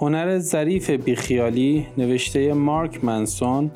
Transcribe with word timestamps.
هنر 0.00 0.38
ظریف 0.38 0.90
بیخیالی 0.90 1.86
نوشته 1.98 2.52
مارک 2.52 3.04
منسون 3.04 3.70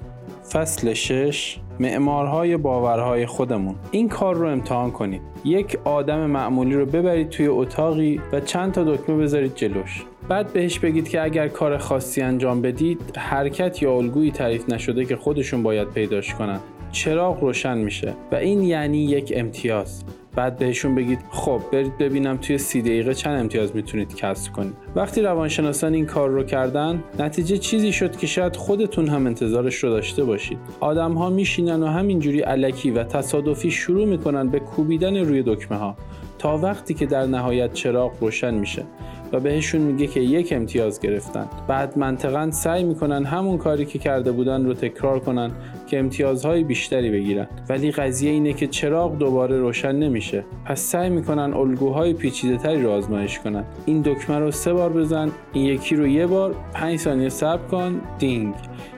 فصل 0.52 0.94
6 0.94 1.58
معمارهای 1.80 2.56
باورهای 2.56 3.26
خودمون. 3.26 3.74
این 3.90 4.08
کار 4.08 4.34
رو 4.34 4.48
امتحان 4.48 4.90
کنید. 4.90 5.20
یک 5.44 5.78
آدم 5.84 6.26
معمولی 6.26 6.74
رو 6.74 6.86
ببرید 6.86 7.28
توی 7.28 7.46
اتاقی 7.46 8.20
و 8.32 8.40
چند 8.40 8.72
تا 8.72 8.84
دکمه 8.84 9.16
بذارید 9.16 9.54
جلوش. 9.54 10.04
بعد 10.28 10.52
بهش 10.52 10.78
بگید 10.78 11.08
که 11.08 11.22
اگر 11.22 11.48
کار 11.48 11.78
خاصی 11.78 12.22
انجام 12.22 12.62
بدید 12.62 13.16
حرکت 13.16 13.82
یا 13.82 13.92
الگویی 13.92 14.30
تعریف 14.30 14.68
نشده 14.68 15.04
که 15.04 15.16
خودشون 15.16 15.62
باید 15.62 15.88
پیداش 15.88 16.34
کنن. 16.34 16.60
چراغ 16.92 17.40
روشن 17.40 17.78
میشه 17.78 18.14
و 18.32 18.34
این 18.34 18.62
یعنی 18.62 18.98
یک 18.98 19.32
امتیاز. 19.36 20.04
بعد 20.36 20.56
بهشون 20.56 20.94
بگید 20.94 21.18
خب 21.30 21.60
برید 21.72 21.98
ببینم 21.98 22.36
توی 22.36 22.58
سی 22.58 22.82
دقیقه 22.82 23.14
چند 23.14 23.40
امتیاز 23.40 23.76
می‌تونید 23.76 24.14
کسب 24.14 24.52
کنید. 24.52 24.74
وقتی 24.94 25.22
روانشناسان 25.22 25.94
این 25.94 26.06
کار 26.06 26.30
رو 26.30 26.44
کردن 26.44 27.04
نتیجه 27.18 27.58
چیزی 27.58 27.92
شد 27.92 28.16
که 28.16 28.26
شاید 28.26 28.56
خودتون 28.56 29.08
هم 29.08 29.26
انتظارش 29.26 29.76
رو 29.76 29.90
داشته 29.90 30.24
باشید. 30.24 30.58
آدم 30.80 31.12
ها 31.12 31.30
میشینن 31.30 31.82
و 31.82 31.86
همینجوری 31.86 32.40
علکی 32.40 32.90
و 32.90 33.04
تصادفی 33.04 33.70
شروع 33.70 34.04
می‌کنن 34.04 34.48
به 34.48 34.60
کوبیدن 34.60 35.16
روی 35.16 35.42
دکمه 35.42 35.78
ها 35.78 35.96
تا 36.38 36.58
وقتی 36.58 36.94
که 36.94 37.06
در 37.06 37.26
نهایت 37.26 37.72
چراغ 37.72 38.12
روشن 38.20 38.54
میشه. 38.54 38.84
و 39.32 39.40
بهشون 39.40 39.80
میگه 39.80 40.06
که 40.06 40.20
یک 40.20 40.52
امتیاز 40.52 41.00
گرفتن. 41.00 41.46
بعد 41.68 41.98
منطقا 41.98 42.50
سعی 42.50 42.84
می‌کنن 42.84 43.24
همون 43.24 43.58
کاری 43.58 43.86
که 43.86 43.98
کرده 43.98 44.32
بودن 44.32 44.64
رو 44.64 44.74
تکرار 44.74 45.18
کنن 45.20 45.50
که 45.86 45.98
امتیازهای 45.98 46.64
بیشتری 46.64 47.10
بگیرن. 47.10 47.46
ولی 47.68 47.90
قضیه 47.90 48.30
اینه 48.30 48.52
که 48.52 48.66
چراغ 48.66 49.18
دوباره 49.18 49.58
روشن 49.58 49.92
نمیشه. 49.92 50.44
پس 50.64 50.80
سعی 50.80 51.10
می‌کنن 51.10 51.54
الگوهای 51.54 52.12
پیچیده 52.12 52.56
تری 52.56 52.82
رو 52.82 52.90
آزمایش 52.90 53.38
کنن. 53.38 53.64
این 53.86 54.02
دکمه 54.02 54.38
رو 54.38 54.50
سه 54.50 54.72
بار 54.72 54.92
بزن 54.92 55.30
این 55.52 55.64
یکی 55.64 55.96
رو 55.96 56.06
یه 56.06 56.26
بار 56.26 56.54
پنج 56.72 56.98
ثانیه 56.98 57.28
صبر 57.28 57.66
کن 57.66 58.00
دینگ. 58.18 58.54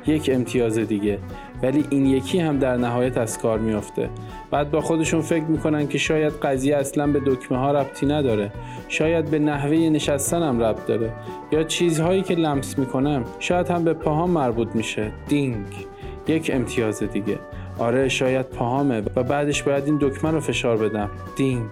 یک 0.07 0.31
امتیاز 0.33 0.79
دیگه. 0.79 1.19
ولی 1.63 1.85
این 1.91 2.07
یکی 2.07 2.39
هم 2.39 2.59
در 2.59 2.77
نهایت 2.77 3.19
از 3.19 3.39
کار 3.39 3.59
میافته. 3.59 4.11
بعد 4.51 4.71
با 4.71 4.81
خودشون 4.81 5.21
فکر 5.21 5.45
می‌کنن 5.45 5.89
که 5.89 5.99
شاید 5.99 6.33
قضیه 6.33 6.77
اصلا 6.77 7.07
به 7.07 7.21
دکمه 7.27 7.59
ها 7.59 7.73
ربطی 7.73 8.07
نداره. 8.07 8.53
شاید 8.89 9.31
به 9.31 9.39
نحوه 9.39 9.77
نشستنم 9.77 10.63
ربط 10.63 10.87
داره. 10.87 11.13
یا 11.53 11.63
چیزهایی 11.63 12.23
که 12.23 12.35
لمس 12.35 12.79
می‌کنم 12.79 13.25
شاید 13.39 13.69
هم 13.69 13.85
به 13.85 13.93
پاهام 13.93 14.31
مربوط 14.31 14.69
میشه. 14.75 15.13
دینگ. 15.29 15.67
یک 16.29 16.51
امتیاز 16.55 17.03
دیگه. 17.03 17.39
آره 17.79 18.09
شاید 18.09 18.47
پاهامه 18.47 19.03
و 19.17 19.23
بعدش 19.23 19.63
باید 19.63 19.85
این 19.85 19.99
دکمه 20.01 20.31
رو 20.31 20.41
فشار 20.41 20.77
بدم. 20.77 21.11
دینگ. 21.37 21.71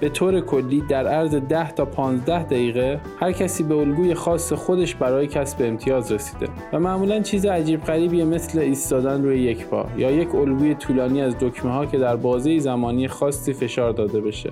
به 0.00 0.08
طور 0.08 0.40
کلی 0.40 0.80
در 0.80 1.06
عرض 1.06 1.34
10 1.34 1.70
تا 1.70 1.84
15 1.84 2.42
دقیقه 2.42 3.00
هر 3.20 3.32
کسی 3.32 3.62
به 3.62 3.74
الگوی 3.74 4.14
خاص 4.14 4.52
خودش 4.52 4.94
برای 4.94 5.26
کسب 5.26 5.62
امتیاز 5.62 6.12
رسیده 6.12 6.48
و 6.72 6.80
معمولا 6.80 7.20
چیز 7.20 7.46
عجیب 7.46 7.84
غریبی 7.84 8.24
مثل 8.24 8.58
ایستادن 8.58 9.22
روی 9.22 9.38
یک 9.38 9.66
پا 9.66 9.86
یا 9.96 10.10
یک 10.10 10.34
الگوی 10.34 10.74
طولانی 10.74 11.22
از 11.22 11.38
دکمه 11.40 11.72
ها 11.72 11.86
که 11.86 11.98
در 11.98 12.16
بازه 12.16 12.58
زمانی 12.58 13.08
خاصی 13.08 13.52
فشار 13.52 13.92
داده 13.92 14.20
بشه. 14.20 14.50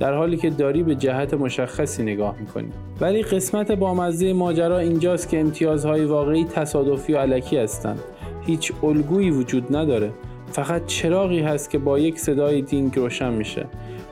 در 0.00 0.14
حالی 0.14 0.36
که 0.36 0.50
داری 0.50 0.82
به 0.82 0.94
جهت 0.94 1.34
مشخصی 1.34 2.02
نگاه 2.02 2.34
می‌کنی. 2.40 2.68
ولی 3.00 3.22
قسمت 3.22 3.72
بامزه 3.72 4.32
ماجرا 4.32 4.78
اینجاست 4.78 5.28
که 5.28 5.40
امتیازهای 5.40 6.04
واقعی 6.04 6.44
تصادفی 6.44 7.12
و 7.12 7.18
علکی 7.18 7.56
هستند. 7.56 8.00
هیچ 8.46 8.72
الگویی 8.82 9.30
وجود 9.30 9.76
نداره. 9.76 10.12
فقط 10.56 10.86
چراغی 10.86 11.40
هست 11.40 11.70
که 11.70 11.78
با 11.78 11.98
یک 11.98 12.18
صدای 12.18 12.62
دینگ 12.62 12.96
روشن 12.96 13.32
میشه 13.32 13.66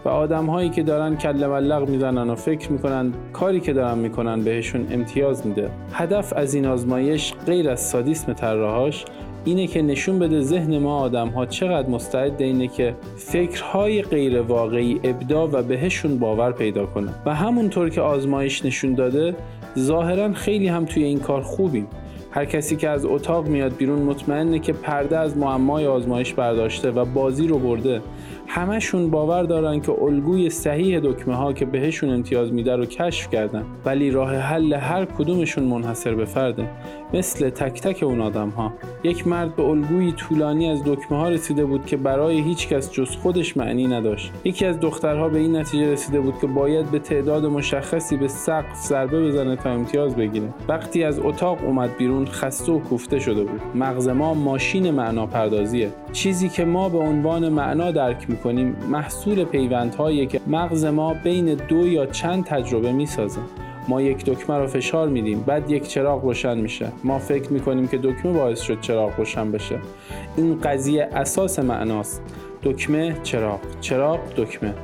و 0.05 0.09
آدم 0.09 0.47
هایی 0.47 0.71
که 0.71 0.83
دارن 0.83 1.17
کله 1.17 1.47
ملق 1.47 1.89
می‌زنن 1.89 2.31
و 2.31 2.35
فکر 2.35 2.73
می‌کنن 2.73 3.13
کاری 3.33 3.61
که 3.61 3.73
دارن 3.73 3.99
می‌کنن 3.99 4.45
بهشون 4.45 4.87
امتیاز 4.91 5.47
میده. 5.47 5.71
هدف 5.93 6.33
از 6.37 6.55
این 6.55 6.67
آزمایش 6.67 7.35
غیر 7.47 7.71
از 7.71 7.81
سادیسم 7.81 8.33
طراحاش 8.33 9.05
اینه 9.45 9.67
که 9.67 9.83
نشون 9.83 10.19
بده 10.19 10.41
ذهن 10.41 10.79
ما 10.79 10.99
آدم 10.99 11.29
ها 11.29 11.47
چقدر 11.47 11.89
مستعد 11.89 12.43
اینه 12.43 12.69
که 12.69 12.95
فکرهای 13.17 14.03
غیر 14.03 14.41
واقعی 14.41 15.01
ابدا 15.05 15.49
و 15.53 15.63
بهشون 15.63 16.19
باور 16.19 16.53
پیدا 16.53 16.87
کنه. 16.87 17.11
و 17.27 17.35
همونطور 17.35 17.91
که 17.91 18.01
آزمایش 18.01 18.65
نشون 18.65 18.95
داده 18.95 19.37
ظاهرا 19.79 20.33
خیلی 20.33 20.69
هم 20.69 20.85
توی 20.85 21.05
این 21.05 21.19
کار 21.19 21.43
خوبیم. 21.43 21.87
هر 22.35 22.45
کسی 22.45 22.77
که 22.77 22.89
از 22.89 23.05
اتاق 23.05 23.49
میاد 23.49 23.77
بیرون 23.77 24.03
مطمئنه 24.03 24.59
که 24.59 24.73
پرده 24.73 25.19
از 25.19 25.37
معمای 25.37 25.87
آزمایش 25.87 26.35
برداشته 26.35 26.91
و 26.91 27.05
بازی 27.05 27.47
رو 27.47 27.59
برده. 27.59 28.03
همشون 28.47 29.11
باور 29.11 29.43
دارن 29.43 29.81
که 29.81 29.93
الگوی 30.03 30.51
صحیح 30.51 31.01
دکمه 31.01 31.35
ها 31.35 31.53
که 31.53 31.65
بهشون 31.65 32.11
امتیاز 32.11 32.53
میده 32.53 32.77
رو 32.77 32.87
کشف 32.87 33.31
کردن. 33.31 33.65
ولی 33.85 34.11
راه 34.11 34.37
حل 34.37 34.73
هر 34.73 35.05
کدومشون 35.05 35.65
منحصر 35.65 36.15
به 36.15 36.25
فرده. 36.25 36.69
مثل 37.15 37.51
تک 37.51 37.81
تک 37.81 38.03
اون 38.03 38.21
آدم 38.21 38.49
ها 38.49 38.73
یک 39.05 39.27
مرد 39.27 39.57
به 39.57 39.63
الگوی 39.63 40.13
طولانی 40.13 40.71
از 40.71 40.83
دکمه 40.85 41.19
ها 41.19 41.29
رسیده 41.29 41.65
بود 41.65 41.87
که 41.87 41.97
برای 41.97 42.41
هیچ 42.41 42.69
کس 42.69 42.93
جز 42.93 43.11
خودش 43.11 43.57
معنی 43.57 43.87
نداشت. 43.87 44.33
یکی 44.45 44.67
از 44.67 44.81
دخترها 44.81 45.29
به 45.29 45.39
این 45.39 45.57
نتیجه 45.57 45.93
رسیده 45.93 46.21
بود 46.21 46.35
که 46.41 46.47
باید 46.47 46.91
به 46.91 46.99
تعداد 46.99 47.47
مشخصی 47.47 48.17
به 48.17 48.29
سقف 48.29 48.75
ضربه 48.75 49.29
بزنه 49.29 49.57
تا 49.57 49.71
امتیاز 49.71 50.17
بگیره. 50.17 50.49
وقتی 50.69 51.05
از 51.05 51.19
اتاق 51.19 51.65
اومد 51.65 51.97
بیرون 51.97 52.24
خسته 52.29 52.73
و 52.73 52.79
کوفته 52.79 53.19
شده 53.19 53.45
بود. 53.45 53.61
مغز 53.75 54.09
ما 54.09 54.35
ماشین 54.35 54.91
معنا 54.91 55.27
پردازیه 55.27 55.91
چیزی 56.13 56.49
که 56.49 56.65
ما 56.65 56.89
به 56.89 56.99
عنوان 56.99 57.49
معنا 57.49 57.91
درک 57.91 58.31
می‌کنیم 58.31 58.77
محصول 58.91 59.45
پیوندهایی 59.45 60.27
که 60.27 60.41
مغز 60.47 60.85
ما 60.85 61.15
بین 61.15 61.55
دو 61.55 61.87
یا 61.87 62.07
چند 62.07 62.45
تجربه 62.45 62.93
می‌سازه. 62.93 63.41
ما 63.89 64.03
یک 64.03 64.25
دکمه 64.25 64.59
رو 64.59 64.67
فشار 64.67 65.09
میدیم 65.09 65.41
بعد 65.41 65.71
یک 65.71 65.89
چراغ 65.89 66.25
روشن 66.25 66.59
میشه. 66.59 66.87
ما 67.05 67.19
فکر 67.19 67.53
می‌کنیم 67.53 67.89
که 67.89 67.99
دکمه 67.99 68.33
باعث 68.33 68.61
شد 68.61 68.81
چراغ 68.81 69.13
روشن 69.19 69.53
بشه. 69.53 69.79
این 70.37 70.61
قضیه 70.61 71.09
اساس 71.13 71.59
معناست. 71.59 72.23
دکمه 72.63 73.17
چراغ. 73.23 73.61
چراغ 73.81 74.21
دکمه. 74.37 74.75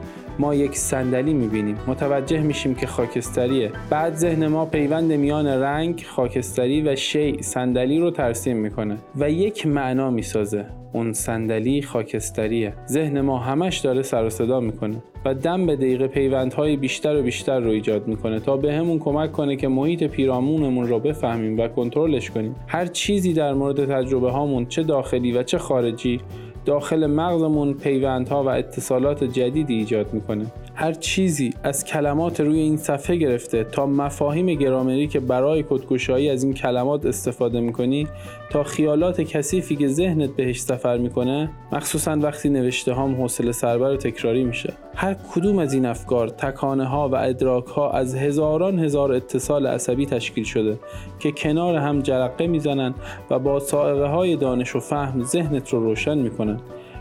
ما 0.41 0.55
یک 0.55 0.77
صندلی 0.77 1.35
می‌بینیم. 1.35 1.77
متوجه 1.87 2.41
میشیم 2.41 2.75
که 2.75 2.87
خاکستریه. 2.87 3.73
بعد 3.91 4.15
ذهن 4.15 4.47
ما 4.47 4.67
پیوند 4.67 5.13
میان 5.13 5.47
رنگ 5.47 6.05
خاکستری 6.09 6.83
و 6.83 6.97
شی 6.97 7.43
صندلی 7.43 7.99
رو 7.99 8.11
ترسیم 8.11 8.57
می‌کنه 8.57 8.97
و 9.17 9.31
یک 9.31 9.67
معنا 9.67 10.11
می‌سازه. 10.11 10.67
اون 10.93 11.13
صندلی 11.13 11.83
خاکستریه. 11.83 12.75
ذهن 12.89 13.21
ما 13.21 13.39
همش 13.39 13.79
داره 13.79 14.03
سر 14.03 14.25
و 14.25 14.31
صدا 14.31 14.61
می‌کنه 14.61 15.03
و 15.25 15.35
دم 15.35 15.67
به 15.67 15.77
دقیقه 15.77 16.09
پیوندهای 16.09 16.77
بیشتر 16.77 17.17
و 17.17 17.23
بیشتر 17.23 17.61
رو 17.61 17.71
ایجاد 17.71 18.09
می‌کنه 18.09 18.41
تا 18.41 18.57
به 18.57 18.99
کمک 19.01 19.33
کنه 19.33 19.57
که 19.57 19.69
محیط 19.69 20.05
پیرامونمون 20.05 20.89
رو 20.89 20.99
بفهمیم 20.99 21.59
و 21.59 21.69
کنترلش 21.69 22.31
کنیم. 22.31 22.55
هر 22.67 22.87
چیزی 22.87 23.33
در 23.33 23.55
مورد 23.55 23.85
تجربه 23.85 24.31
هامون 24.31 24.67
چه 24.67 24.83
داخلی 24.83 25.33
و 25.33 25.43
چه 25.43 25.59
خارجی 25.59 26.21
داخل 26.65 27.07
مغزمون 27.07 27.75
پیوندها 27.75 28.45
و 28.45 28.49
اتصالات 28.49 29.25
جدیدی 29.25 29.75
ایجاد 29.75 30.15
می‌کنه. 30.15 30.47
هر 30.81 30.93
چیزی 30.93 31.55
از 31.63 31.85
کلمات 31.85 32.41
روی 32.41 32.59
این 32.59 32.77
صفحه 32.77 33.17
گرفته 33.17 33.65
تا 33.65 33.87
مفاهیم 33.87 34.47
گرامری 34.47 35.09
که 35.09 35.21
برای 35.21 35.65
کدگشایی 35.71 36.31
از 36.31 36.45
این 36.45 36.55
کلمات 36.55 37.07
استفاده 37.07 37.61
می‌کنی 37.61 38.07
تا 38.51 38.63
خیالات 38.63 39.21
کثیفی 39.21 39.77
که 39.77 39.89
ذهنت 39.89 40.31
بهش 40.31 40.61
سفر 40.61 40.99
می‌کنه 40.99 41.51
مخصوصا 41.73 42.17
وقتی 42.17 42.49
نوشته 42.49 42.93
هام 42.93 43.15
حوصله 43.15 43.53
سربر 43.53 43.93
و 43.93 43.97
تکراری 43.97 44.45
میشه. 44.45 44.73
هر 44.95 45.17
کدوم 45.35 45.59
از 45.59 45.73
این 45.73 45.87
افکار 45.87 46.29
تکانه 46.29 46.85
ها 46.85 47.09
و 47.09 47.15
ادراک 47.15 47.67
ها 47.67 47.91
از 47.91 48.15
هزاران 48.15 48.79
هزار 48.79 49.13
اتصال 49.13 49.67
عصبی 49.67 50.07
تشکیل 50.07 50.45
شده 50.45 50.79
که 51.19 51.33
کنار 51.33 51.77
هم 51.77 52.01
جرقه 52.01 52.47
می‌زنن 52.47 52.95
و 53.31 53.39
با 53.39 53.61
سائقه 53.61 54.07
های 54.07 54.37
دانش 54.37 54.77
و 54.77 54.81
فهم 54.81 55.23
ذهنت 55.23 55.69
رو 55.69 55.81
روشن 55.81 56.19
می‌کنن. 56.19 56.61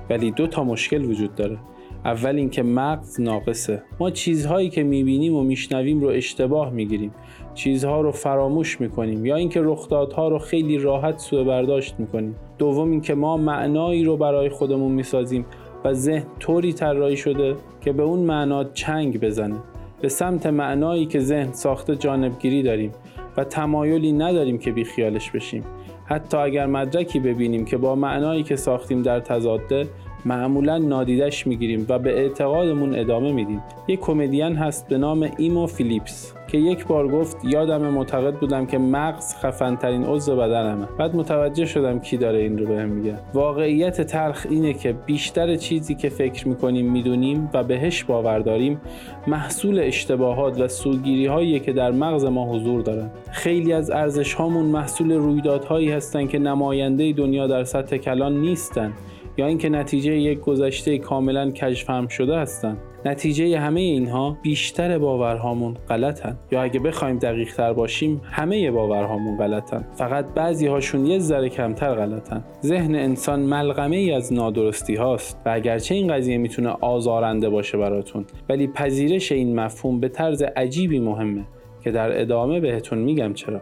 ولی 0.10 0.32
دو 0.32 0.48
تا 0.48 0.64
مشکل 0.64 1.06
وجود 1.06 1.36
داره. 1.36 1.58
اول 2.06 2.36
اینکه 2.36 2.64
مغز 2.64 3.22
ناقصه. 3.22 3.84
ما 4.00 4.12
چیزهایی 4.12 4.70
که 4.70 4.84
می‌بینیم 4.84 5.36
و 5.36 5.44
میشنویم 5.44 6.02
رو 6.02 6.08
اشتباه 6.08 6.70
می‌گیریم. 6.70 7.12
چیزها 7.54 8.02
رو 8.02 8.12
فراموش 8.12 8.82
می‌کنیم 8.82 9.26
یا 9.26 9.36
اینکه 9.36 9.62
رخدادها 9.62 10.28
رو 10.28 10.40
خیلی 10.40 10.78
راحت 10.78 11.20
سوء 11.20 11.44
برداشت 11.44 11.96
می‌کنیم. 12.00 12.36
دوم 12.58 12.92
اینکه 12.92 13.16
ما 13.16 13.38
معنایی 13.38 14.04
رو 14.04 14.18
برای 14.18 14.50
خودمون 14.50 14.92
می‌سازیم 14.92 15.46
و 15.84 15.94
ذهن 15.94 16.26
طوری 16.40 16.74
طراحی 16.74 17.18
شده 17.18 17.56
که 17.82 17.92
به 17.92 18.04
اون 18.04 18.20
معنا 18.20 18.64
چنگ 18.64 19.20
بزنه. 19.20 19.56
به 20.02 20.10
سمت 20.10 20.46
معنایی 20.46 21.06
که 21.06 21.20
ذهن 21.20 21.52
ساخته 21.52 21.96
جانبگیری 21.96 22.64
داریم 22.64 22.92
و 23.38 23.44
تمایلی 23.44 24.12
نداریم 24.12 24.58
که 24.58 24.72
بیخیالش 24.72 25.32
بشیم. 25.32 25.64
حتی 26.06 26.38
اگر 26.38 26.66
مدرکی 26.66 27.20
ببینیم 27.20 27.66
که 27.66 27.78
با 27.78 27.96
معنایی 27.96 28.44
که 28.44 28.56
ساختیم 28.56 29.02
در 29.02 29.20
تضاده 29.20 29.88
معمولا 30.26 30.78
نادیدش 30.78 31.48
می‌گیریم 31.48 31.86
و 31.90 32.00
به 32.00 32.18
اعتقادمون 32.18 33.00
ادامه 33.00 33.32
میدیم. 33.32 33.64
یک 33.88 34.00
کمدین 34.00 34.56
هست 34.56 34.88
به 34.88 34.98
نام 34.98 35.30
ایمو 35.38 35.68
فیلیپس 35.68 36.34
که 36.48 36.58
یک 36.58 36.88
بار 36.88 37.08
گفت 37.08 37.46
یادم 37.46 37.82
معتقد 37.82 38.34
بودم 38.34 38.66
که 38.66 38.78
مغز 38.78 39.36
خفن 39.36 39.76
ترین 39.76 40.04
عضو 40.04 40.36
بدنمه. 40.36 40.86
بعد 40.98 41.16
متوجه 41.16 41.66
شدم 41.66 42.00
کی 42.00 42.18
داره 42.18 42.40
این 42.40 42.58
رو 42.58 42.66
بهم 42.66 42.90
میگه. 42.90 43.16
واقعیت 43.34 44.02
تلخ 44.02 44.48
اینه 44.50 44.74
که 44.74 44.94
بیشتر 44.94 45.56
چیزی 45.56 45.96
که 45.96 46.10
فکر 46.10 46.48
می‌کنیم 46.48 46.92
می‌دونیم 46.92 47.50
و 47.54 47.64
بهش 47.64 48.04
باور 48.04 48.40
داریم 48.40 48.82
محصول 49.28 49.80
اشتباهات 49.80 50.62
و 50.62 50.68
سوگیری 50.68 51.26
هایی 51.26 51.60
که 51.60 51.74
در 51.74 51.92
مغز 51.92 52.26
ما 52.26 52.56
حضور 52.56 52.82
دارن. 52.82 53.10
خیلی 53.32 53.74
از 53.74 53.92
ارزش 53.92 54.34
هامون 54.34 54.66
محصول 54.66 55.12
رویدادهایی 55.12 55.92
هستند 55.92 56.30
که 56.30 56.40
نماینده 56.40 57.14
دنیا 57.14 57.48
در 57.48 57.64
سطح 57.64 57.98
کلان 57.98 58.42
نیستن. 58.42 58.94
یا 59.40 59.48
اینکه 59.48 59.70
نتیجه 59.70 60.16
یک 60.16 60.40
گذشته 60.40 60.98
کاملا 60.98 61.52
کجفهم 61.52 62.08
شده 62.08 62.38
هستند 62.38 62.78
نتیجه 63.06 63.60
همه 63.60 63.80
اینها 63.80 64.38
بیشتر 64.42 64.98
باورهامون 64.98 65.78
غلطن. 65.90 66.38
یا 66.52 66.62
اگه 66.62 66.80
بخوایم 66.80 67.18
دقیق 67.18 67.54
تر 67.54 67.74
باشیم 67.74 68.22
همه 68.24 68.72
باورهامون 68.72 69.38
غلطن. 69.38 69.86
فقط 69.96 70.26
بعضی 70.36 70.68
هاشون 70.68 71.06
یه 71.06 71.20
ذره 71.20 71.50
کمتر 71.50 71.96
غلطن. 71.96 72.44
ذهن 72.64 72.96
انسان 72.96 73.40
ملغمه 73.40 73.96
ای 73.96 74.12
از 74.12 74.34
نادرستی 74.34 74.96
هاست 74.96 75.42
و 75.46 75.50
اگرچه 75.50 75.96
این 75.96 76.14
قضیه 76.14 76.38
می‌تونه 76.38 76.70
آزارنده 76.70 77.50
باشه 77.50 77.78
براتون 77.78 78.26
ولی 78.50 78.68
پذیرش 78.68 79.32
این 79.32 79.60
مفهوم 79.60 80.00
به 80.00 80.10
طرز 80.10 80.42
عجیبی 80.42 81.00
مهمه 81.00 81.46
که 81.84 81.92
در 81.92 82.22
ادامه 82.22 82.60
بهتون 82.60 82.98
میگم 82.98 83.34
چرا. 83.34 83.62